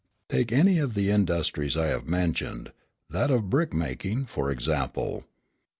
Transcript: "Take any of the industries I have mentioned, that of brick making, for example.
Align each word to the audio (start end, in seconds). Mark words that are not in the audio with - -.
"Take 0.29 0.51
any 0.51 0.79
of 0.79 0.95
the 0.95 1.11
industries 1.11 1.77
I 1.77 1.89
have 1.89 2.07
mentioned, 2.07 2.71
that 3.11 3.29
of 3.29 3.51
brick 3.51 3.71
making, 3.71 4.25
for 4.25 4.49
example. 4.49 5.25